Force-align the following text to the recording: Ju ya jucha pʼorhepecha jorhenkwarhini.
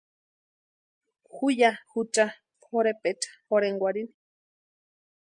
Ju 1.33 1.47
ya 1.59 1.71
jucha 1.89 2.25
pʼorhepecha 2.61 3.29
jorhenkwarhini. 3.47 4.13